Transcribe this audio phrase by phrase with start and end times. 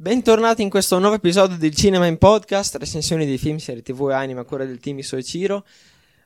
[0.00, 4.14] Bentornati in questo nuovo episodio del Cinema in Podcast, recensioni di film, serie tv e
[4.14, 5.64] anime a cura del team Iso e Ciro.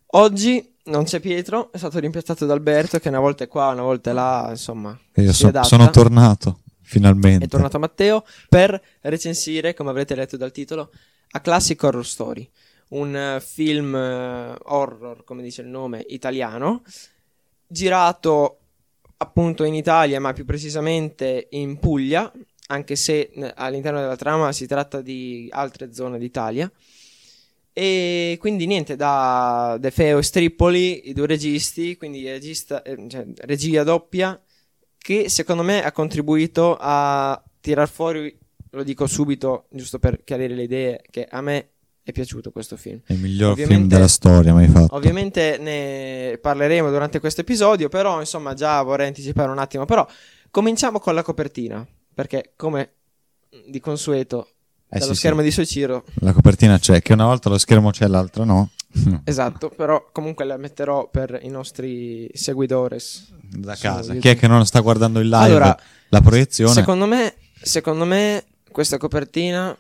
[0.08, 3.80] Oggi non c'è Pietro, è stato rimpiazzato da Alberto che una volta è qua, una
[3.80, 4.94] volta è là, insomma.
[5.14, 7.46] Io so- sono tornato, finalmente.
[7.46, 10.92] È tornato Matteo per recensire, come avrete letto dal titolo,
[11.30, 12.46] A Classic Horror Story,
[12.88, 16.82] un eh, film eh, horror, come dice il nome, italiano,
[17.66, 18.58] girato
[19.16, 22.30] appunto in Italia, ma più precisamente in Puglia,
[22.68, 26.70] anche se all'interno della trama si tratta di altre zone d'Italia.
[27.74, 33.26] E quindi niente, da De Feo e Strippoli, i due registi, quindi regista, eh, cioè,
[33.38, 34.38] regia doppia,
[34.98, 38.36] che secondo me ha contribuito a tirar fuori,
[38.70, 41.68] lo dico subito, giusto per chiarire le idee, che a me
[42.02, 43.00] è piaciuto questo film.
[43.06, 44.94] È il miglior Ovviamente- film della storia mai fatto.
[44.94, 50.06] Ovviamente ne parleremo durante questo episodio, però insomma già vorrei anticipare un attimo, però
[50.50, 52.92] cominciamo con la copertina, perché come
[53.68, 54.48] di consueto
[54.88, 55.46] Eh dallo sì, schermo sì.
[55.46, 58.70] di Soiciro, La copertina c'è, che una volta lo schermo c'è, l'altra no.
[59.24, 63.32] esatto, però comunque la metterò per i nostri seguidores.
[63.50, 64.14] da casa.
[64.14, 65.44] Chi è che non sta guardando il live?
[65.44, 65.76] Allora,
[66.08, 66.72] la proiezione?
[66.72, 69.76] Secondo me, secondo me questa copertina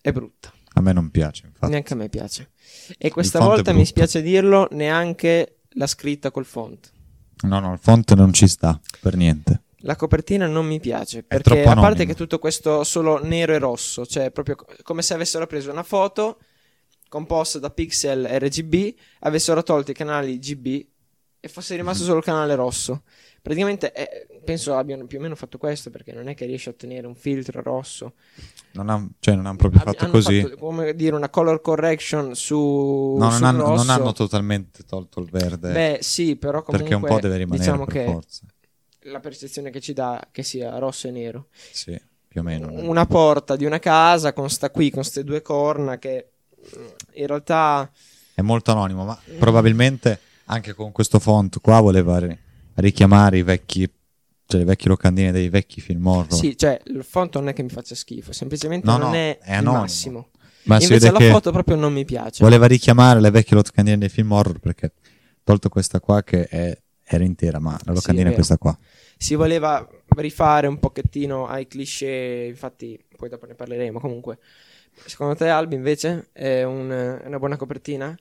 [0.00, 1.70] è brutta, A me non piace, infatti.
[1.70, 2.50] neanche a me piace.
[2.98, 6.90] E questa volta mi spiace dirlo, neanche la scritta col font.
[7.42, 9.61] No, no, il font non ci sta, per niente.
[9.84, 14.06] La copertina non mi piace perché a parte che tutto questo solo nero e rosso,
[14.06, 16.38] cioè proprio co- come se avessero preso una foto
[17.08, 20.66] composta da pixel RGB, avessero tolto i canali GB
[21.40, 23.02] e fosse rimasto solo il canale rosso.
[23.42, 26.72] Praticamente eh, penso abbiano più o meno fatto questo perché non è che riesce a
[26.72, 28.14] ottenere un filtro rosso.
[28.74, 30.40] Non ha- cioè, non hanno proprio Abbi- fatto hanno così.
[30.42, 35.18] fatto, come dire una color correction su no, non sul hanno, non hanno totalmente tolto
[35.20, 35.72] il verde.
[35.72, 38.42] Beh, sì, però comunque perché un po' deve rimanere diciamo per che forza.
[39.04, 41.48] La percezione che ci dà che sia rosso e nero.
[41.70, 42.70] Sì, più o meno.
[42.72, 46.30] una porta di una casa con sta qui, con queste due corna che
[46.78, 47.90] mm, in realtà
[48.34, 52.38] È molto anonimo, ma probabilmente anche con questo font qua voleva ri-
[52.74, 53.88] richiamare i vecchi,
[54.46, 56.32] cioè le vecchie locandine dei vecchi film horror.
[56.32, 59.38] sì, cioè il font non è che mi faccia schifo, semplicemente No, non no, è,
[59.38, 60.30] è il massimo.
[60.64, 62.42] ma Invece la foto proprio non mi piace.
[62.42, 64.92] voleva richiamare le vecchie locandine dei film horror perché
[65.44, 68.76] tolto questa qua che è- era intera, ma la Sì, locandina è è, questa qua.
[69.16, 69.86] Si voleva
[70.16, 74.38] rifare un pochettino ai cliché, infatti poi dopo ne parleremo comunque.
[75.04, 76.90] Secondo te Albi invece è un-
[77.22, 78.16] è una buona copertina?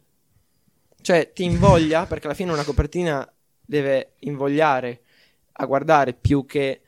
[1.02, 3.28] Cioè ti invoglia, perché alla fine una copertina
[3.60, 5.02] deve invogliare
[5.54, 6.82] a guardare più che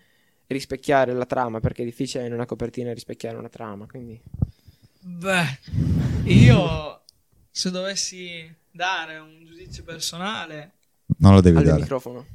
[0.48, 4.22] rispecchiare la trama, perché è difficile in una copertina rispecchiare una trama, quindi...
[5.06, 5.60] Beh,
[6.24, 7.04] io
[7.52, 10.74] se dovessi dare un giudizio personale,
[11.18, 11.82] Non lo devi Al dare.
[11.82, 12.26] microfono.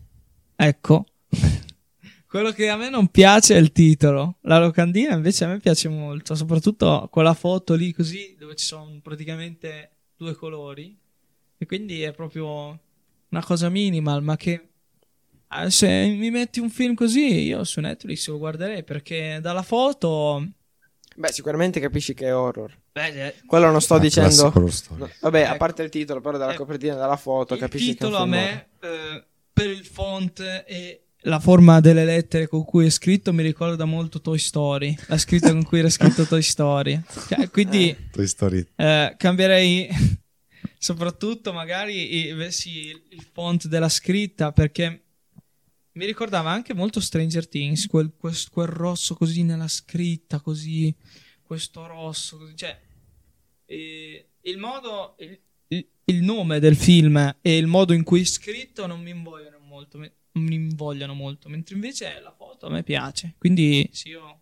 [0.57, 1.05] ecco,
[2.27, 4.37] quello che a me non piace è il titolo.
[4.43, 8.99] La locandina invece a me piace molto, soprattutto quella foto lì così dove ci sono
[9.03, 10.97] praticamente due colori
[11.57, 12.79] e quindi è proprio
[13.31, 14.69] una cosa minimal, ma che
[15.51, 20.47] eh, se mi metti un film così io su Netflix lo guarderei perché dalla foto
[21.17, 22.73] Beh, sicuramente capisci che è horror.
[22.99, 24.53] Beh, Quello non sto Ah, dicendo...
[24.97, 25.57] No, vabbè, a Ecco.
[25.57, 28.33] parte il titolo, però dalla Eh, copertina, dalla foto, il capisci che titolo a film
[28.35, 28.45] horror.
[28.45, 33.43] me eh, per il font e la forma delle lettere con cui è scritto mi
[33.43, 38.27] ricorda molto Toy Story la scritta con cui era scritto Toy Story Cioè, quindi Toy
[38.29, 38.65] Story.
[38.77, 39.89] eh, cambierei
[40.79, 45.03] soprattutto magari i- avessi il font della scritta perché
[45.93, 50.95] mi ricordava anche molto Stranger Things quel, quel- quel rosso così nella scritta così
[51.43, 52.79] questo rosso così cioè
[53.71, 58.25] eh, il modo il, il- il nome del film e il modo in cui è
[58.25, 63.35] scritto non mi invogliano molto mi invogliano molto mentre invece la foto a me piace
[63.39, 64.41] quindi se io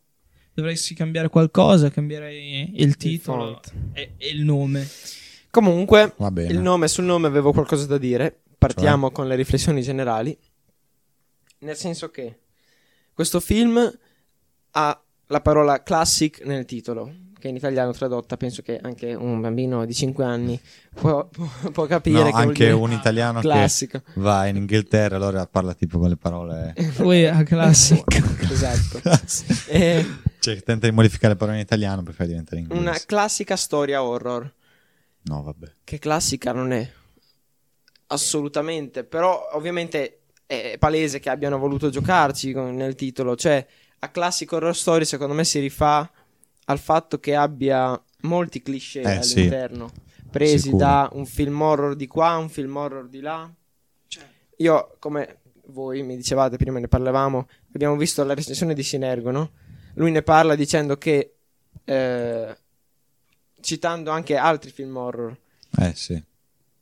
[0.54, 3.72] dovessi cambiare qualcosa cambierei il titolo font.
[3.94, 4.86] e, e il nome
[5.50, 6.15] Comunque,
[6.50, 8.42] il nome sul nome avevo qualcosa da dire.
[8.59, 10.36] Partiamo con le riflessioni generali.
[11.60, 12.41] Nel senso che
[13.15, 13.98] questo film
[14.72, 19.84] ha la parola classic nel titolo, che in italiano tradotta penso che anche un bambino
[19.84, 20.59] di 5 anni
[20.94, 21.28] può,
[21.72, 24.00] può- capire No, anche un italiano classico.
[24.00, 26.74] che va in Inghilterra allora parla tipo con le parole...
[26.98, 28.04] Lui è classico
[28.50, 29.00] esatto.
[29.68, 30.04] E
[30.38, 32.80] cioè, tenta di modificare le parole in italiano per far diventare inglese.
[32.80, 34.50] una classica storia horror.
[35.22, 35.72] No, vabbè.
[35.84, 36.89] che classica non è
[38.09, 43.66] assolutamente però ovviamente è palese che abbiano voluto giocarci con- nel titolo cioè
[43.98, 46.09] a Classic Horror Story secondo me si rifà
[46.66, 49.39] al fatto che abbia molti cliché Eh, sì.
[49.41, 49.91] all'interno
[50.30, 50.77] presi Sicuro.
[50.84, 53.51] da un film horror di qua un film horror di là
[54.59, 59.51] io come voi mi dicevate prima ne parlavamo abbiamo visto la recensione di Sinergo no?
[59.95, 61.34] lui ne parla dicendo che,
[61.84, 62.57] eh,
[63.60, 65.34] citando anche altri film horror,
[65.78, 66.22] Eh sì.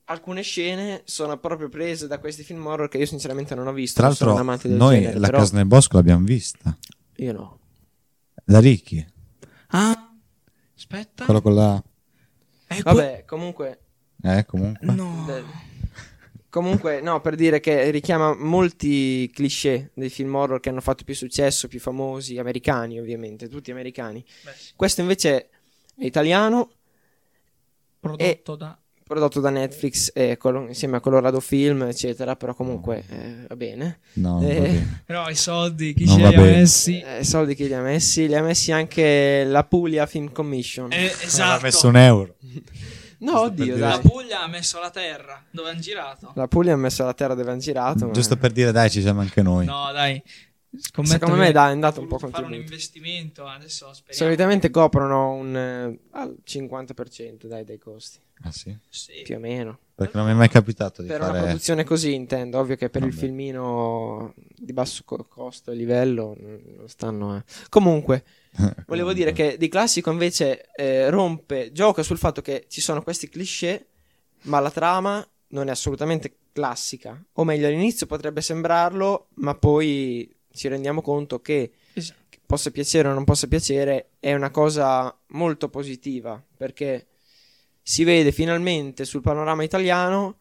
[0.07, 4.01] alcune scene sono proprio prese da questi film horror che io sinceramente non ho visto.
[4.01, 4.35] Tra l'altro
[4.77, 6.77] noi genere, la però casa nel bosco l'abbiamo vista.
[7.17, 7.59] Io no.
[8.45, 9.07] Da Ricky.
[9.77, 10.15] Ah,
[10.77, 11.25] aspetta.
[11.25, 11.83] Quello con la...
[12.69, 13.81] Eh, Vabbè, comunque...
[14.23, 14.87] Eh comunque.
[14.87, 15.27] No.
[16.49, 21.17] Comunque, no, per dire che richiama molti cliché dei film horror che hanno fatto più
[21.17, 24.25] successo, più famosi, americani ovviamente, tutti americani.
[24.45, 24.73] Beh, sì.
[24.77, 25.51] Questo invece
[25.97, 26.71] è italiano,
[27.99, 28.79] Prodotto da...
[29.07, 33.99] prodotto da Netflix e colo- insieme a Colorado Film, eccetera, però comunque eh, va bene.
[34.15, 34.55] No, Eh.
[34.55, 35.03] va bene.
[35.05, 37.01] Però i soldi, chi Non ce li ha messi?
[37.01, 40.91] Eh, soldi che li ha messi, li ha messi anche la Puglia Film Commission.
[40.93, 41.59] Eh, Non esatto.
[41.59, 42.35] ha messo un euro.
[43.19, 43.99] no, oddio, La.
[44.03, 46.33] Puglia ha messo la terra dove hanno girato.
[46.35, 48.07] La Puglia ha messo la terra dove hanno girato.
[48.07, 49.67] ma- Giusto per dire dai ci siamo anche noi.
[49.67, 50.23] No, dai.
[50.77, 52.75] Scommetto Secondo me, dai, è andato un po' voluto fare un contributo.
[52.75, 54.25] investimento, adesso speriamo.
[54.25, 58.77] Solitamente coprono un, eh, al 50% dai, dei costi, Ah sì?
[58.89, 59.23] Sì.
[59.23, 59.79] più o meno.
[59.95, 61.43] Perché non mi è mai capitato di Per una fare...
[61.43, 63.21] produzione così intendo, ovvio che per il Vabbè.
[63.21, 67.37] filmino di basso co- costo e livello non stanno...
[67.37, 67.45] eh.
[67.69, 68.25] Comunque,
[68.89, 73.29] volevo dire che di classico invece eh, rompe, gioca sul fatto che ci sono questi
[73.29, 73.87] cliché,
[74.43, 77.23] ma la trama non è assolutamente classica.
[77.35, 82.39] O meglio, all'inizio potrebbe sembrarlo, ma poi ci rendiamo conto che Esatto.
[82.47, 87.07] possa piacere o non possa piacere, è una cosa molto positiva perché
[87.83, 90.39] si vede finalmente sul panorama italiano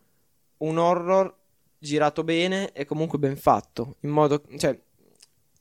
[0.58, 1.36] un horror
[1.78, 3.98] girato bene e comunque ben fatto.
[4.02, 4.80] In modo, cioè,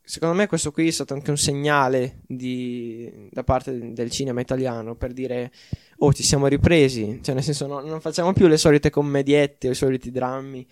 [0.05, 4.95] secondo me questo qui è stato anche un segnale di- da parte del cinema italiano
[4.95, 5.51] per dire
[5.99, 9.71] oh ci siamo ripresi, cioè nel senso no- non facciamo più le solite commediette o
[9.73, 10.67] i soliti drammi,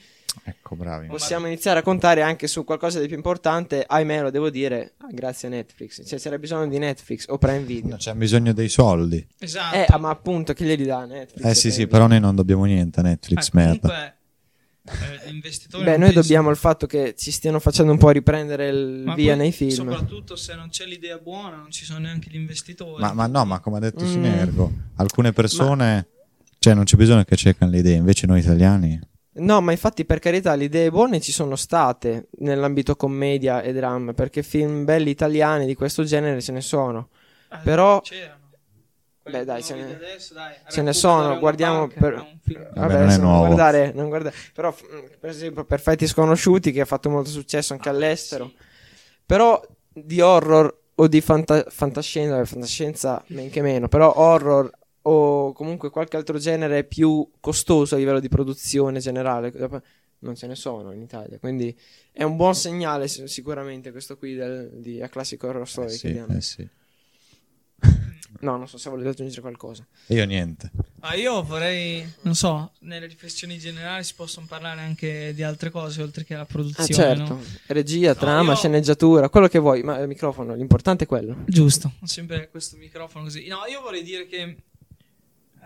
[0.44, 1.08] Ecco, bravi.
[1.08, 5.48] possiamo iniziare a contare anche su qualcosa di più importante, ahimè lo devo dire, grazie
[5.48, 7.90] a Netflix, cioè c'era bisogno di Netflix o Prime Video.
[7.90, 9.26] No, c'è bisogno dei soldi.
[9.38, 9.76] Esatto.
[9.76, 11.44] Eh, ma appunto che glieli dà Netflix?
[11.44, 11.88] Eh sì sì, Video?
[11.88, 13.78] però noi non dobbiamo niente a Netflix, Eh, merda.
[13.80, 14.14] comunque,
[14.84, 19.14] eh, Beh, noi dobbiamo il fatto che ci stiano facendo un po' riprendere il Ma
[19.14, 19.70] via poi, nei film.
[19.70, 23.00] Soprattutto se non c'è l'idea buona, non ci sono neanche gli investitori.
[23.00, 24.08] Ma, ma no, ma come ha detto Mm.
[24.08, 26.06] Sinergo, alcune persone...
[26.62, 29.00] Cioè non c'è bisogno che cercano le idee, invece noi italiani...
[29.32, 34.12] No, ma infatti per carità le idee buone ci sono state nell'ambito commedia e dramma,
[34.12, 37.08] perché film belli italiani di questo genere ce ne sono.
[37.52, 38.38] Eh, però- c'erano.
[39.22, 40.54] Beh, dai, ce ne- adesso, dai.
[40.68, 43.44] ce ne sono, guardiamo Park, per- film- Vabbè, Vabbè, non non nuovo.
[43.46, 44.34] guardare, non guardare.
[44.52, 44.84] Però, f-
[45.20, 48.46] per esempio, Perfetti Sconosciuti, che ha fatto molto successo anche Ah, all'estero.
[48.46, 48.56] sì.
[49.24, 49.60] Però
[49.92, 54.68] di horror o di fanta- fantascienza, fantascienza men che meno, però horror
[55.02, 59.52] o comunque qualche altro genere più costoso a livello di produzione generale,
[60.22, 61.38] non ce ne sono in Italia.
[61.38, 61.74] Quindi
[62.12, 65.88] è un buon segnale sicuramente questo qui del, di A Classic Horror Eh Story.
[65.88, 66.68] che sì, eh sì.
[68.42, 69.86] No, non so se volete aggiungere qualcosa.
[70.08, 70.70] Io niente.
[71.00, 76.00] Ma io vorrei, non so, nelle riflessioni generali si possono parlare anche di altre cose
[76.00, 76.92] oltre che la Ah, produzione.
[77.16, 77.34] certo.
[77.34, 77.42] no?
[77.66, 81.42] Regia, No, trama, io- sceneggiatura, quello che vuoi, ma il microfono, l'importante è quello.
[81.46, 83.46] Giusto, sempre questo microfono così.
[83.46, 84.56] No, io vorrei dire che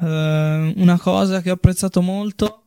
[0.01, 2.63] eh, una cosa che ho apprezzato molto,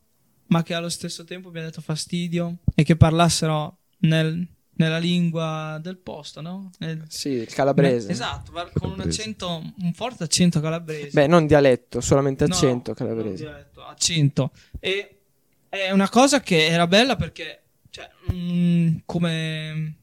[0.47, 4.47] ma che allo stesso tempo mi ha dato fastidio, è che parlassero nel-
[4.79, 6.69] nella lingua del posto, no?
[6.79, 8.11] Nel- Sì, il calabrese.
[8.11, 9.21] Esatto, va- con un Calabrese.
[9.21, 11.09] accento, un forte accento calabrese.
[11.13, 13.43] Beh, non dialetto, solamente No, accento non calabrese.
[13.43, 14.51] dialetto, accento.
[14.79, 15.17] E
[15.69, 19.95] è una cosa che era bella perché, cioè, mm, come,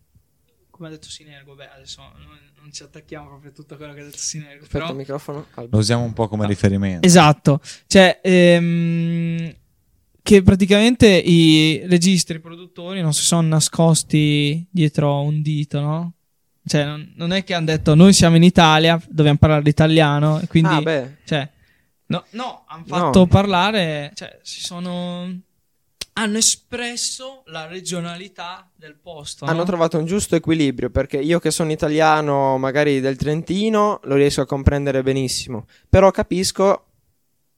[0.71, 4.00] come ha detto Sinergo, beh, adesso non, non ci attacchiamo proprio a tutto quello che
[4.00, 4.62] ha detto Sinergo.
[4.64, 5.47] Aspetta Però, il microfono.
[5.68, 6.49] Lo usiamo un po' come Ah.
[6.49, 7.06] riferimento.
[7.06, 9.54] esatto, cioè, ehm,
[10.23, 16.12] che praticamente i registi, i produttori non si sono nascosti dietro un dito, no?
[16.66, 20.47] Cioè, non, non è che hanno detto noi siamo in Italia, dobbiamo parlare l'italiano, e
[20.47, 21.16] quindi Ah, beh.
[21.26, 21.50] cioè,
[22.06, 22.97] no, no, hanno No.
[22.97, 25.38] fatto parlare, cioè, si sono.
[26.14, 29.44] Hanno espresso la regionalità del posto.
[29.44, 29.64] Hanno no?
[29.64, 34.47] trovato un giusto equilibrio perché io che sono italiano, magari del Trentino, lo riesco a
[34.47, 35.66] comprendere benissimo.
[35.88, 36.87] Però capisco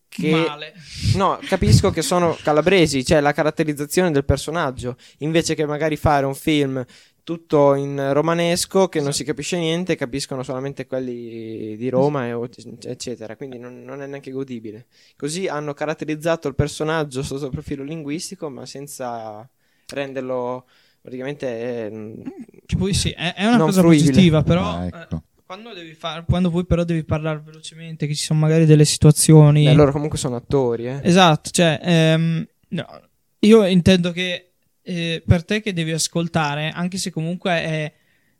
[0.08, 0.72] che Male.
[1.14, 6.34] No, capisco che sono calabresi, cioè la caratterizzazione del personaggio, invece che magari fare un
[6.34, 6.82] film
[7.26, 12.50] tutto in romanesco che non si capisce niente, capiscono solamente quelli di Roma e
[12.84, 14.86] eccetera, quindi non, non è neanche godibile.
[15.16, 19.44] Così hanno caratterizzato il personaggio sotto il profilo linguistico, ma senza
[19.88, 20.66] renderlo
[21.00, 22.22] praticamente eh,
[22.78, 24.08] poi sì, è, è una cosa fruibile.
[24.08, 24.62] positiva, però.
[24.62, 25.16] Ah, ecco.
[25.16, 28.84] eh, quando, devi far- quando poi però devi parlare velocemente, che ci sono magari delle
[28.84, 29.64] situazioni.
[29.64, 31.00] beh, loro comunque sono attori, eh.
[31.02, 33.00] Esatto, cioè, ehm, no,
[33.40, 34.45] io intendo che
[34.86, 37.92] eh, per te che devi ascoltare, anche se comunque è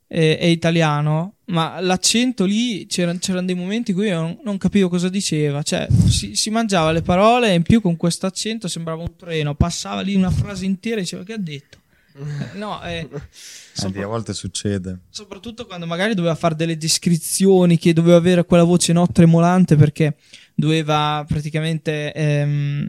[0.06, 4.58] è, è italiano, ma l'accento lì c'erano, c'erano dei momenti in cui io non, non
[4.58, 5.62] capivo cosa diceva.
[5.62, 9.54] Cioè, si, si mangiava le parole e in più con questo accento sembrava un treno.
[9.54, 11.78] Passava lì una frase intera e diceva che ha detto.
[12.16, 13.08] Eh, no, eh,
[13.74, 15.00] sopra- a volte succede.
[15.10, 20.16] soprattutto quando magari doveva fare delle descrizioni, che doveva avere quella voce no tremolante perché
[20.54, 22.88] doveva praticamente ehm,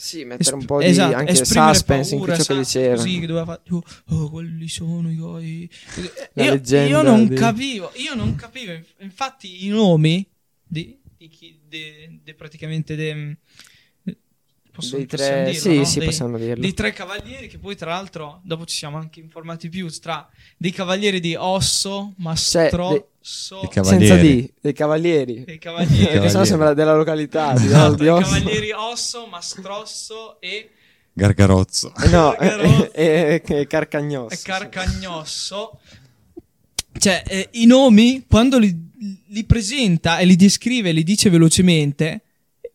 [0.00, 2.94] Sì, mettere un po' esatto, di anche esprimere suspense paura, in ciò che sa- diceva.
[2.96, 5.70] Così che doveva fare tipo, oh, quelli sono i.
[6.32, 8.72] La Io, leggenda io non di- capivo, io non capivo.
[8.72, 10.26] inf- Infatti, i nomi
[10.66, 13.36] di, di chi, de- de- praticamente de-
[14.70, 15.84] posso- Dei possiamo tre, dirlo, sì, no?
[15.84, 16.60] sì, Dei- possiamo dirlo.
[16.62, 20.70] dei tre cavalieri che poi tra l'altro dopo ci siamo anche informati più tra dei
[20.72, 24.06] cavalieri di Osso, Mastrosso I cavalieri.
[24.06, 25.34] Senza D, dei cavalieri.
[25.34, 26.46] dei Perché cavalieri sennò Cavalieri.
[26.46, 27.52] sembra della località.
[27.54, 28.22] Di, Esatto, di i Osso.
[28.32, 30.70] cavalieri Osso, Mastrosso e,
[31.12, 31.92] Gargarozzo.
[32.02, 32.92] Eh, No, Gargarozzo.
[32.94, 34.34] e, e, e Carcagnosso.
[34.34, 35.78] e Carcagnosso
[36.98, 38.74] cioè eh, i nomi quando li,
[39.28, 42.22] li presenta e li descrive e li dice velocemente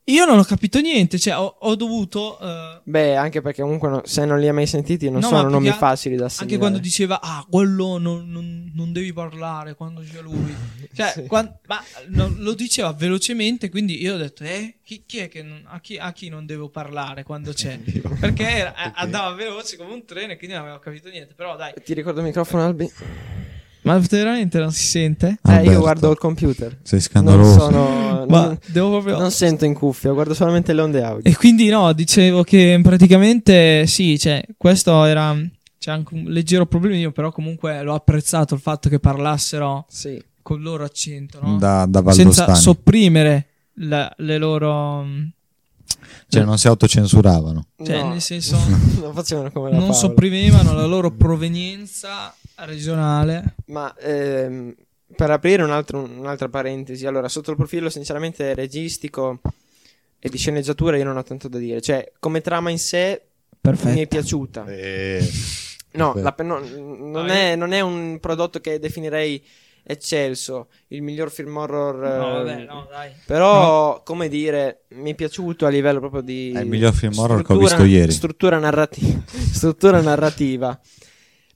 [0.08, 4.02] io non ho capito niente cioè ho, ho dovuto eh, Beh, anche perché comunque no-
[4.06, 6.60] se non li hai mai sentiti non No, sono nomi facili da Anche assimilare.
[6.60, 10.56] quando diceva, ah, quello non, non- non devi parlare quando c'è lui.
[10.94, 11.26] Cioè, Sì.
[11.26, 15.42] quan- ma no- lo diceva velocemente, quindi io ho detto, eh, chi, chi è che
[15.42, 17.80] non- a, chi, a chi non devo parlare quando c'è?
[18.20, 21.34] Perché era- andava veloce come un treno e quindi non avevo capito niente.
[21.34, 22.92] Però dai, Ti ricordo il microfono, Albi?
[23.86, 25.38] Ma veramente non si sente?
[25.44, 26.78] Eh, io Alberto, guardo il computer.
[26.84, 27.60] Sei Non scandaloso.
[27.60, 28.26] sono...
[28.28, 29.18] Ma non, devo proprio...
[29.18, 31.32] non sento in cuffia, guardo solamente le onde audio.
[31.32, 35.36] E quindi no, dicevo che praticamente sì, cioè, questo era...
[35.78, 40.20] C'è anche un leggero problema io, però comunque l'ho apprezzato il fatto che parlassero Sì.
[40.42, 41.58] col loro accento, no?
[41.58, 45.06] Da, da senza sopprimere la- le loro
[46.28, 47.68] Cioè, non si autocensuravano.
[47.84, 48.10] cioè No.
[48.10, 48.58] nel senso
[49.00, 54.74] non facevano come la non sopprimevano la loro provenienza regionale Ma ehm,
[55.16, 59.42] per aprire un altro- un'altra parentesi, allora, sotto il profilo sinceramente registico
[60.20, 61.82] e di sceneggiatura io non ho tanto da dire.
[61.82, 64.66] Cioè, come trama in sé mi è perfetto piaciuta.
[64.68, 65.30] Eh,
[65.96, 66.44] No, Perfetto.
[66.44, 66.60] la no,
[67.10, 69.44] non, è, non è un prodotto che definirei
[69.88, 71.96] eccelso, il miglior film horror.
[71.96, 76.52] no eh, vabbè no dai Però, come dire, mi è piaciuto a livello proprio di...
[76.52, 78.12] È il miglior film horror che ho visto ieri.
[78.12, 79.22] Struttura narrativa.
[79.54, 80.80] struttura narrativa.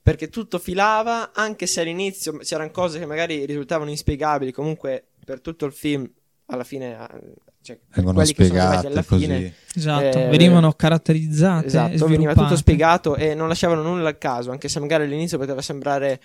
[0.02, 5.66] Perché tutto filava, anche se all'inizio c'erano cose che magari risultavano inspiegabili, comunque per tutto
[5.66, 6.10] il film,
[6.48, 6.98] alla fine...
[6.98, 9.26] eh, Cioè, vengono quelli che sono arrivati spiegate alla così.
[9.26, 14.50] fine, esatto Eh, venivano caratterizzate Esatto, veniva tutto spiegato e non lasciavano nulla al caso,
[14.52, 16.20] anche se magari all'inizio poteva sembrare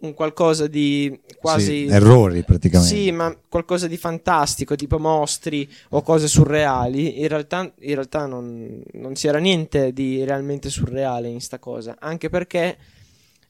[0.00, 1.86] un qualcosa di quasi...
[1.86, 2.94] Sì, errori praticamente.
[2.94, 7.20] Sì, ma qualcosa di fantastico, tipo mostri o cose surreali.
[7.20, 12.28] In realtà, in realtà non, non c'era niente di realmente surreale in sta cosa, anche
[12.28, 12.76] perché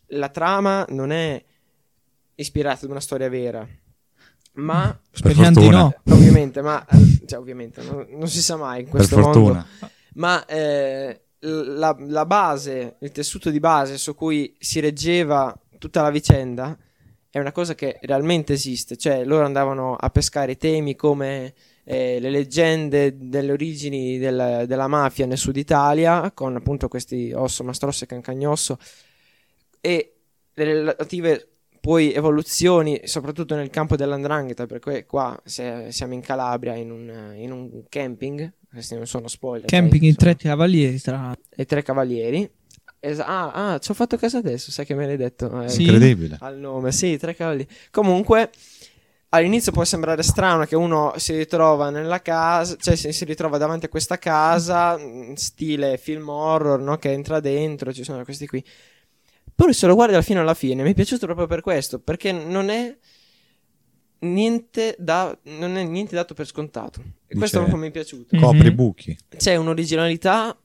[0.09, 1.43] la trama non è
[2.37, 3.67] ispirata ad una storia vera,
[4.55, 5.79] ma per Speriamo di fortuna.
[6.03, 6.15] no.
[6.15, 9.69] ovviamente, ma eh, cioè, ovviamente non, non si sa mai in Per questo mondo fortuna.
[10.15, 16.11] ma eh, la, la base, il tessuto di base su cui si reggeva tutta la
[16.11, 16.77] vicenda
[17.29, 22.31] è una cosa che realmente esiste, cioè loro andavano a pescare temi come eh, le
[22.31, 28.07] leggende delle origini del- della mafia nel sud Italia, con appunto questi Osso, Mastrosso e
[28.07, 28.79] Cancagnosso,
[29.87, 30.15] e
[30.55, 31.49] le relative
[31.79, 37.53] poi evoluzioni, soprattutto nel campo dell'andrangheta, perché qua se- siamo in Calabria in un, in
[37.53, 39.67] un camping, questi non sono spoiler.
[39.67, 42.51] camping dai, in tre cavalieri tra l'altro e tre cavalieri.
[43.01, 45.83] Es- ah, ah, ci ho fatto caso adesso, sai che me l'hai detto eh, Sì.
[45.83, 46.39] Incredibile.
[46.41, 46.91] al nome.
[46.91, 47.69] Sì, tre cavalieri.
[47.91, 48.51] Comunque,
[49.29, 53.85] all'inizio può sembrare strano che uno si ritrova nella casa, cioè si, si ritrova davanti
[53.85, 56.97] a questa casa, mh, stile film horror, no?
[56.97, 58.65] Che entra dentro, ci sono questi qui.
[59.55, 62.33] Poi se lo guardi alla fine alla fine, mi è piaciuto proprio per questo, perché
[62.33, 62.97] non è
[64.21, 67.01] niente, da, non è niente dato per scontato.
[67.27, 68.43] E questo Dice- proprio mi è piaciuto Mhm.
[68.43, 69.17] Copri i buchi.
[69.37, 70.57] c'è un'originalità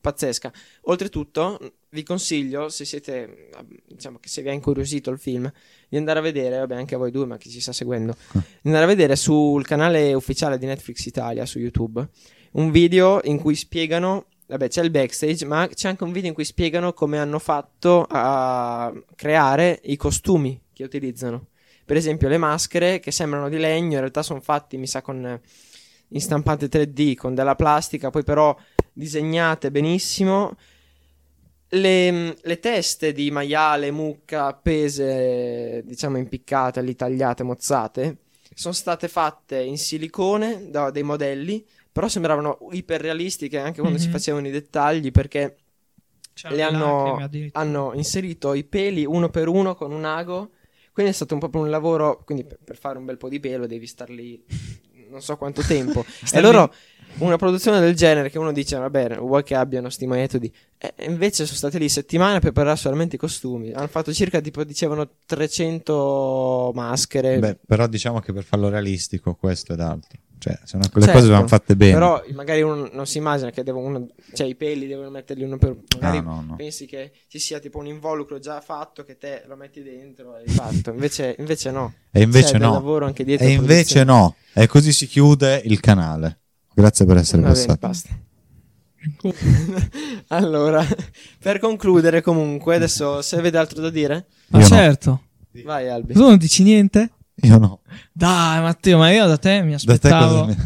[0.00, 0.52] pazzesca.
[0.82, 3.50] Oltretutto, vi consiglio, se siete,
[3.86, 5.50] diciamo che se vi ha incuriosito il film,
[5.88, 8.40] di andare a vedere, vabbè, anche a voi due, ma chi ci sta seguendo, di
[8.64, 12.08] andare a vedere sul canale ufficiale di Netflix Italia su YouTube
[12.52, 14.26] un video in cui spiegano.
[14.46, 18.06] Vabbè, c'è il backstage, ma c'è anche un video in cui spiegano come hanno fatto
[18.08, 21.46] a creare i costumi che utilizzano.
[21.84, 25.24] Per esempio, le maschere che sembrano di legno, in realtà sono fatti, mi sa, con
[25.24, 25.40] eh,
[26.08, 28.56] in stampante 3D, con della plastica, poi però
[28.92, 30.56] disegnate benissimo.
[31.68, 38.16] Le, le teste di maiale, mucca, appese, diciamo impiccate, lì tagliate, mozzate,
[38.54, 44.12] sono state fatte in silicone da dei modelli, però sembravano iperrealistiche anche quando si Mhm.
[44.12, 45.56] facevano i dettagli perché
[46.34, 50.50] C'erano le hanno, hanno inserito i peli uno per uno con un ago.
[50.92, 52.22] Quindi è stato un po' un lavoro.
[52.24, 54.42] Quindi per, per fare un bel po' di pelo devi star lì
[55.12, 56.04] non so quanto tempo.
[56.32, 56.72] e loro,
[57.18, 60.52] una produzione del genere che uno dice, vabbè, vuoi che abbiano sti metodi.
[60.78, 63.72] E invece sono state lì settimane a preparare solamente i costumi.
[63.72, 67.38] Hanno fatto circa, tipo, dicevano 300 maschere.
[67.38, 70.18] Beh, però diciamo che per farlo realistico questo ed altro.
[70.42, 71.92] Cioè, se no, quelle Certo, cose vanno fatte bene.
[71.92, 75.56] Però magari uno non si immagina che devo uno, cioè i peli devono metterli uno
[75.56, 76.56] per magari No, no, no.
[76.56, 80.40] pensi che ci sia tipo un involucro già fatto che te lo metti dentro e
[80.40, 80.90] hai fatto.
[80.90, 81.92] Invece, invece no.
[82.10, 82.72] E invece no.
[82.72, 84.34] lavoro anche dietro E invece no.
[84.52, 86.40] E così si chiude il canale.
[86.74, 87.78] Grazie per essere Va bene, passati.
[87.86, 88.20] basta.
[90.34, 90.84] allora,
[91.38, 94.64] per concludere comunque, adesso se avete altro da dire, Ma no.
[94.64, 95.22] certo.
[95.64, 96.14] vai Albi.
[96.14, 97.10] Tu non dici niente?
[97.34, 97.80] Io no.
[98.12, 100.44] Dai, Matteo, ma io da te mi Da te aspettavo.
[100.44, 100.56] cosa mi...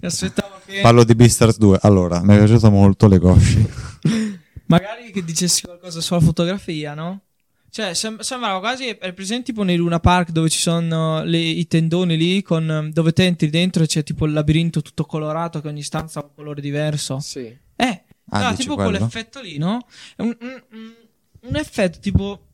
[0.00, 1.78] mi aspettavo che Parlo di Beastars 2.
[1.82, 3.66] Allora, mi è piaciuto molto le cosci.
[4.66, 7.22] magari che dicessi qualcosa sulla fotografia, no?
[7.70, 11.66] Cioè, sem- sembrava quasi è presente tipo nei Luna Park dove ci sono le- i
[11.66, 15.60] tendoni lì con ehm, dove te entri dentro e c'è tipo il labirinto tutto colorato
[15.60, 17.20] che ogni stanza ha un colore diverso.
[17.20, 17.54] Sì.
[17.76, 18.90] Eh, Ah, no, tipo quello?
[18.90, 19.86] quell'effetto lì, no?
[20.16, 20.92] Un- un-
[21.40, 22.46] un effetto tipo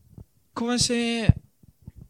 [0.53, 1.27] come se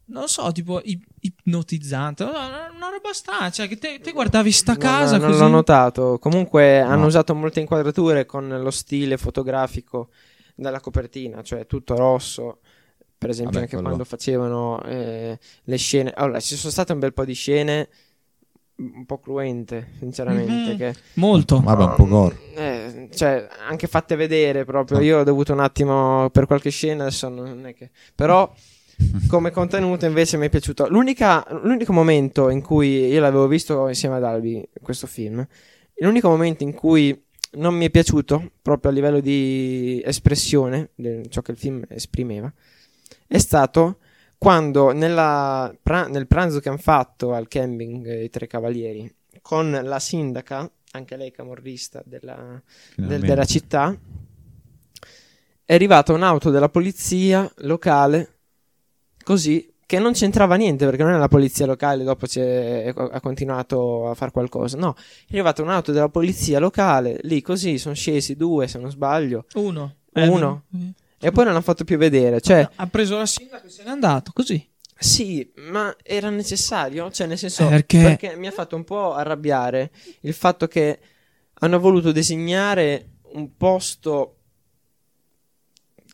[0.07, 0.81] non so, tipo
[1.19, 2.37] ipnotizzante, no, no,
[2.75, 5.39] una roba strana, cioè che te, te guardavi sta Non- casa non, così.
[5.41, 6.17] l'ho notato.
[6.19, 7.05] Comunque hanno No.
[7.07, 10.09] usato molte inquadrature con lo stile fotografico
[10.55, 12.59] della copertina, cioè tutto rosso.
[13.17, 16.11] Per esempio, Vabbè, anche quello- quando facevano eh, le scene.
[16.15, 17.89] Allora, ci sono state un bel po' di scene
[18.77, 20.51] un po' cruente, sinceramente.
[20.73, 20.77] Mhm.
[20.77, 21.61] Che, Molto.
[21.61, 22.37] Vabbè, un po' gore.
[22.55, 24.97] eh, cioè, anche fatte vedere proprio.
[24.97, 25.01] Ah.
[25.01, 27.89] Io ho dovuto un attimo per qualche scena, adesso non è che.
[28.13, 28.53] Però.
[29.27, 30.87] Come contenuto invece mi è piaciuto.
[30.87, 35.45] L'unica- l'unico momento in cui io l'avevo visto insieme ad Albi, questo film,
[35.95, 37.23] l'unico momento in cui
[37.53, 42.51] non mi è piaciuto, proprio a livello di espressione, di ciò che il film esprimeva,
[43.27, 43.97] è stato
[44.37, 49.11] quando nella pra- nel pranzo che hanno fatto al camping eh, i tre cavalieri
[49.41, 52.61] con la sindaca, anche lei camorrista della,
[52.95, 53.97] del- della città,
[55.65, 58.34] è arrivata un'auto della polizia locale,
[59.25, 64.09] così, che non c'entrava niente perché non è la polizia locale, dopo c'è- ha continuato
[64.09, 64.95] a fare qualcosa, no,
[65.27, 69.95] è arrivata un'auto della polizia locale, lì così, sono scesi due se non sbaglio, Uno.
[70.13, 70.63] Uno.
[70.73, 73.83] Eh, e poi non l'hanno fatto più vedere, cioè, ha preso la sindaca e se
[73.83, 74.65] n'è andato così.
[74.97, 79.91] sì, ma era necessario, cioè nel senso, perché- perché mi ha fatto un po' arrabbiare
[80.21, 80.99] il fatto che
[81.59, 84.37] hanno voluto designare un posto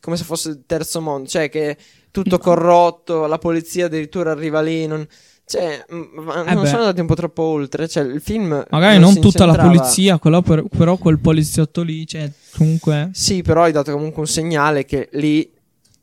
[0.00, 1.76] come se fosse il terzo mondo, cioè che
[2.12, 5.04] tutto corrotto, la polizia addirittura arriva lì, non,
[5.44, 6.68] cioè, ma Eh non beh.
[6.68, 10.18] sono andati un po' troppo oltre, cioè il film Magari non si tutta la polizia,
[10.18, 13.10] quello per- però quel poliziotto lì, cioè, comunque...
[13.12, 15.50] Sì, però hai dato comunque un segnale che lì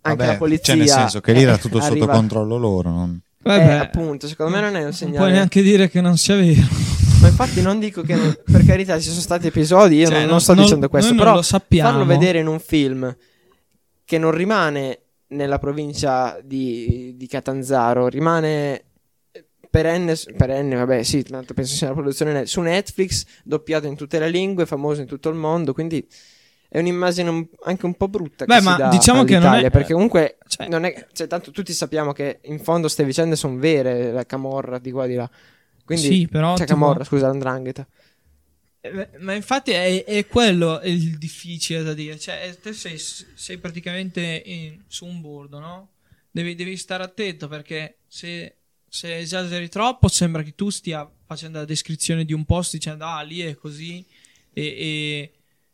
[0.01, 2.57] anche Vabbè, la polizia Cioè, nel senso che lì era eh, tutto sotto arriva- controllo
[2.57, 2.89] loro.
[2.89, 5.17] non- Eh, Vabbè, appunto, secondo me non è un non segnale.
[5.17, 6.67] puoi neanche dire che non sia vero.
[7.21, 8.15] Ma infatti non dico che
[8.49, 11.17] per carità ci sono stati episodi, io Cioè, non, non sto non- dicendo questo, noi
[11.17, 11.89] non però lo sappiamo.
[11.89, 13.13] farlo vedere in un film
[14.05, 18.83] che non rimane nella provincia di, di Catanzaro, rimane
[19.69, 24.29] perenne, perenne, vabbè sì, tanto penso sia una produzione su Netflix, doppiato in tutte le
[24.29, 26.05] lingue, famoso in tutto il mondo, quindi
[26.67, 29.93] è un'immagine un- anche un po' brutta Beh, che ma diciamo che non è- perché
[29.93, 34.11] comunque Cioè- non è, cioè, tanto tutti sappiamo che in fondo queste vicende sono vere,
[34.11, 35.29] la camorra di qua di là.
[35.85, 36.55] Quindi, sì, però...
[36.55, 37.87] cioè tipo- camorra, scusa, l'andrangheta.
[38.81, 42.17] Eh, Ma infatti è, è quello il difficile da dire.
[42.19, 45.89] Cioè, eh, te sei, sei praticamente in- su un bordo, no?
[46.31, 48.55] Devi, devi stare attento perché se,
[48.87, 53.21] se esageri troppo sembra che tu stia facendo la descrizione di un posto dicendo ah
[53.21, 54.05] lì è così
[54.53, 55.33] e, e-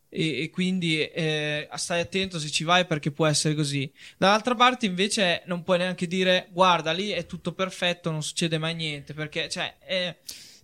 [0.09, 3.91] e- e quindi eh, stai attento se ci vai perché può essere così.
[4.17, 8.73] Dall'altra parte invece non puoi neanche dire guarda lì è tutto perfetto, non succede mai
[8.75, 10.15] niente perché cioè è...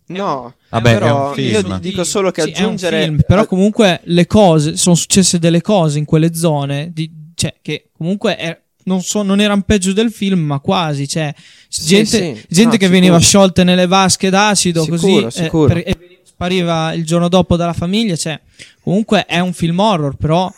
[0.08, 1.50] No, Vabbè, però è un film.
[1.72, 6.00] io dico solo che Sì, aggiungere film, però comunque le cose sono successe delle cose
[6.00, 10.40] in quelle zone di- cioè che comunque è- non, so, non erano peggio del film
[10.42, 11.34] ma quasi cioè
[11.70, 12.46] Sì, gente, sì.
[12.50, 12.90] gente No, che sicuro.
[12.90, 15.68] veniva sciolte nelle vasche d'acido Sicuro, così eh, sicuro.
[15.74, 18.40] per- e spariva il giorno dopo dalla famiglia cioè
[18.82, 20.52] comunque è un film horror però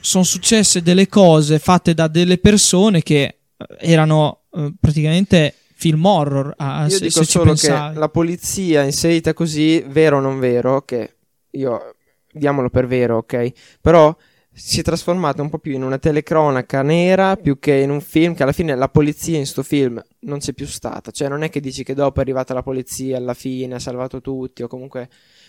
[0.00, 3.36] sono successe delle cose fatte da delle persone che eh,
[3.78, 8.82] erano eh, praticamente film horror a, io se, dico se ci solo che la polizia
[8.82, 11.14] inserita così, vero o non vero, che
[11.50, 11.94] io
[12.32, 13.52] diamolo per vero, ok?
[13.80, 14.14] Però
[14.52, 18.34] si è trasformata un po' più in una telecronaca nera più che in un film
[18.34, 21.12] che alla fine la polizia in sto film non c'è più stata.
[21.12, 24.20] Cioè non è che dici che dopo è arrivata la polizia alla fine, ha salvato
[24.20, 25.08] tutti o comunque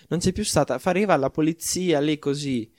[0.09, 0.77] non c'è più stata.
[0.77, 2.71] Fa arriva la polizia lì così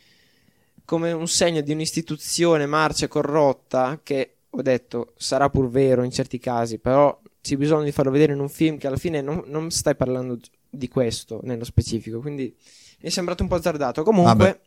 [0.84, 6.38] come un segno di un'istituzione marcia corrotta che ho detto sarà pur vero in certi
[6.38, 9.70] casi, però c'è bisogno di farlo vedere in un film che alla fine non, non
[9.70, 12.54] stai parlando di questo nello specifico, quindi
[13.00, 14.02] mi è sembrato un po' azzardato.
[14.02, 14.60] Comunque,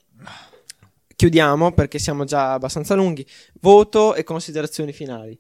[1.16, 3.26] chiudiamo perché siamo già abbastanza lunghi.
[3.62, 5.40] Voto e considerazioni finali.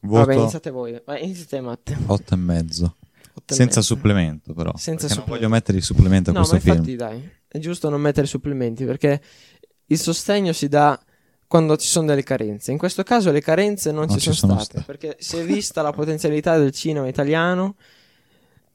[0.00, 1.00] Voto Vabbè, iniziate voi.
[1.04, 1.96] Vai, iniziate Matte.
[2.06, 2.96] 8 e mezzo.
[3.44, 4.72] Senza supplemento, però.
[4.76, 5.34] Senza perché non supplemento.
[5.34, 6.74] voglio mettere il supplemento a No, questo ma film.
[6.76, 9.20] infatti dai, è giusto non mettere supplementi perché
[9.86, 10.98] il sostegno si dà
[11.48, 12.70] quando ci sono delle carenze.
[12.70, 14.84] In questo caso le carenze non, Non ci sono, sono state, state.
[14.84, 17.74] perché si è vista la potenzialità del cinema italiano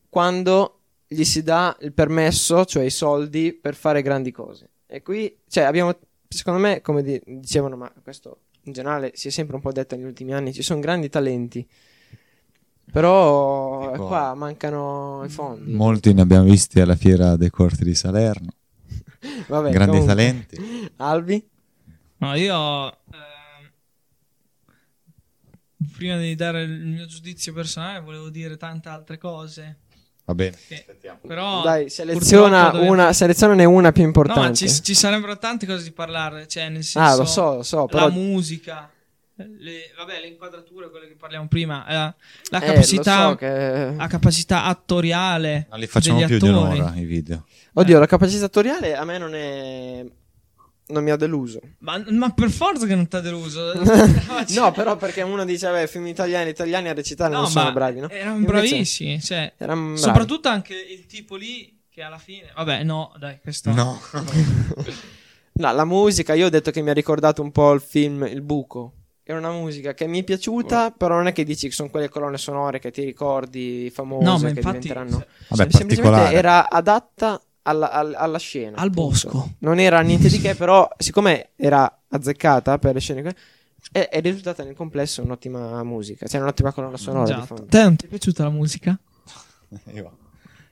[0.09, 4.69] quando gli si dà il permesso, cioè i soldi per fare grandi cose.
[4.87, 5.95] E qui, cioè, abbiamo
[6.27, 9.95] secondo me, come di- dicevano, ma questo in generale si è sempre un po' detto
[9.95, 11.67] negli ultimi anni, ci sono grandi talenti.
[12.91, 15.71] Però Tipo- qua mancano i fondi.
[15.73, 18.51] Molti ne abbiamo visti alla fiera dei corti di Salerno.
[19.47, 20.15] Vabbè, grandi comunque.
[20.15, 20.89] talenti.
[20.97, 21.47] Albi?
[22.23, 23.71] No, io ehm,
[25.95, 29.77] prima di dare il mio giudizio personale volevo dire tante altre cose.
[30.25, 30.57] Va bene.
[30.67, 30.85] che-
[31.27, 34.47] però Dai, seleziona purtroppo dove- una, selezionane una più No, importante.
[34.49, 37.63] ma ci, ci sarebbero tante cose di parlare, cioè nel senso ah, lo so, lo
[37.63, 38.89] so, però la musica,
[39.35, 42.15] le, vabbè, le inquadrature, quelle che parliamo prima, eh,
[42.51, 46.79] la eh, capacità so che- la capacità attoriale Non li facciamo degli più di attori.
[46.79, 47.45] un'ora i video.
[47.73, 50.05] Oddio, la capacità attoriale a me non è
[50.87, 51.59] non mi ha deluso.
[51.79, 53.71] Ma, ma per forza che non ti ha deluso.
[54.55, 57.71] no, però perché uno dice, vabbè, film italiani, italiani a recitare non No, sono ma
[57.71, 58.09] bravi, no?
[58.09, 59.97] Erano Invece bravissimi, cioè, Erano bravi.
[59.99, 63.99] soprattutto anche il tipo lì che alla fine, vabbè, no, dai, questo No.
[65.55, 68.41] No, la musica, io ho detto che mi ha ricordato un po' il film Il
[68.41, 68.93] Buco.
[69.23, 72.09] Era una musica che mi è piaciuta, però non è che dici che sono quelle
[72.09, 75.17] colonne sonore che ti ricordi famose No, ma che infatti diventeranno.
[75.19, 78.77] Vabbè, Sem- semplicemente era adatta alla, al- alla scena.
[78.77, 79.01] Al appunto.
[79.01, 79.51] bosco.
[79.59, 83.35] Non era niente di che, però, siccome era azzeccata per le scene,
[83.91, 86.27] è, è risultata nel complesso un'ottima musica.
[86.27, 87.25] Cioè, un'ottima colonna sonora.
[87.25, 87.45] di Esatto.
[87.47, 87.65] fondo.
[87.65, 88.97] Te non ti è piaciuta la musica?
[89.93, 90.17] Io,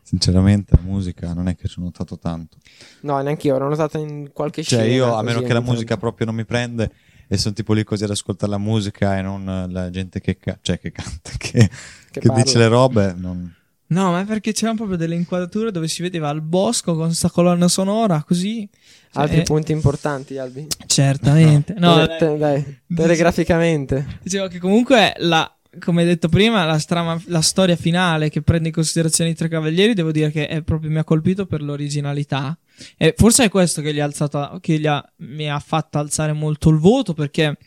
[0.02, 2.58] sinceramente, la musica non è che ci ho notato tanto.
[3.02, 3.58] No, neanche io.
[3.58, 4.94] L'ho notata in qualche Cioè, scena.
[4.94, 6.02] io, a meno che la musica tanto.
[6.02, 6.92] proprio non mi prende
[7.28, 10.58] e sono tipo lì così ad ascoltare la musica e non la gente che, ca-
[10.62, 11.70] cioè, che canta, che,
[12.12, 13.56] Che che dice le robe, non...
[13.92, 17.30] No, ma è perché c'erano proprio delle inquadrature dove si vedeva il bosco con sta
[17.30, 18.68] colonna sonora così.
[19.12, 20.66] Cioè, Altri eh, punti importanti, Albi.
[20.86, 21.76] Certamente.
[21.78, 22.18] No, dai.
[22.18, 24.20] te- dai, telegraficamente.
[24.24, 28.74] Dicevo che comunque la, come detto prima, la, strama- la storia finale che prende in
[28.74, 32.58] considerazione i tre cavalieri, devo dire che è proprio mi ha colpito per l'originalità.
[32.96, 36.32] E forse è questo che, gli ha alzato, che gli ha- mi ha fatto alzare
[36.32, 37.58] molto il voto, perché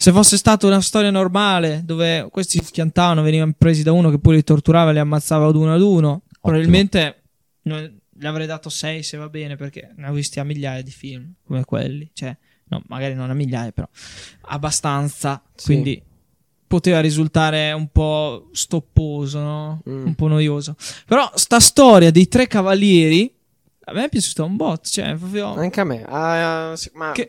[0.00, 4.36] se fosse stata una storia normale, dove questi schiantavano, venivano presi da uno che pure
[4.36, 7.22] li torturava e li ammazzava ad uno ad uno, probabilmente
[7.62, 10.90] non- gli avrei dato 6 se va bene, perché ne ho visti a migliaia di
[10.92, 12.08] film come quelli.
[12.12, 12.36] Cioè,
[12.68, 13.88] no, magari non a migliaia, però
[14.42, 15.42] abbastanza.
[15.56, 15.66] Sì.
[15.66, 16.00] Quindi
[16.66, 19.82] poteva risultare un po' stopposo, no?
[19.88, 20.06] Mm.
[20.06, 20.76] un po' noioso.
[21.06, 23.34] Però sta storia dei tre cavalieri
[23.88, 26.04] a me è piaciuta un bot, cioè proprio Anche a me.
[26.06, 27.28] Ah, sì, ma Che-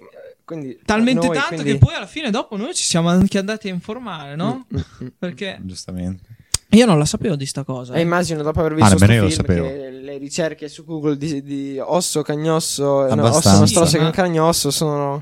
[0.50, 3.70] quindi, talmente noi, tanto quindi- che poi alla fine dopo noi ci siamo anche andati
[3.70, 4.66] a informare, no?
[4.74, 5.08] Mm, mm, mm.
[5.20, 6.24] Perché Giustamente.
[6.70, 7.94] io non la sapevo di sta cosa.
[7.94, 8.02] E eh.
[8.02, 12.24] immagino dopo aver Ah, visto lo film che le ricerche su Google di, di osso
[12.24, 13.60] cagnosso, no, osso Abbastanza.
[13.60, 15.22] nostroso Sì, ma- cagnosso sono...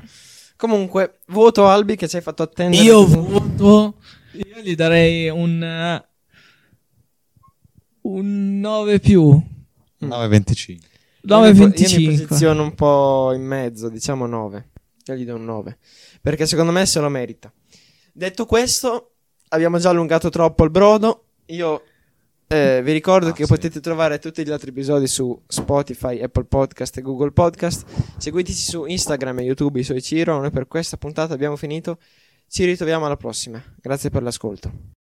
[0.56, 2.82] Comunque, voto Albi che ci hai fatto attendere.
[2.82, 3.96] Io voto
[4.32, 6.04] io gli darei un eh,
[8.02, 9.30] un 9 più.
[10.04, 10.10] Mm.
[10.10, 10.68] 9,25.
[11.22, 12.26] Io mi po- Io mi 9,25.
[12.26, 14.70] posiziono un po' in mezzo, diciamo 9.
[15.12, 15.78] Io gli do un 9.
[16.20, 17.52] Perché secondo me se lo merita.
[18.12, 19.12] Detto questo,
[19.48, 21.24] abbiamo già allungato troppo il brodo.
[21.46, 21.82] Io
[22.48, 23.52] eh, vi ricordo Ah, che sì.
[23.52, 27.84] potete trovare tutti gli altri episodi su Spotify, Apple Podcast e Google Podcast.
[28.18, 30.38] Seguiteci su Instagram e YouTube, suoi Ciro.
[30.40, 31.98] Noi per questa puntata abbiamo finito.
[32.48, 33.62] Ci ritroviamo alla prossima.
[33.80, 34.97] Grazie per l'ascolto.